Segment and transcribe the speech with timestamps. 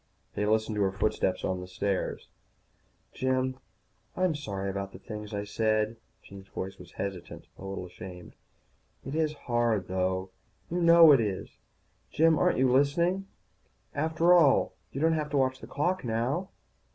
[0.33, 2.27] They listened to her footsteps on the stairs.
[3.13, 3.59] "Jim,
[4.17, 8.33] I'm sorry about the things I said." Jean's voice was hesitant, a little ashamed.
[9.05, 10.31] "It is hard, though,
[10.71, 11.51] you know it is
[12.09, 13.27] Jim, aren't you listening?
[13.93, 16.49] After all, you don't have to watch the clock now."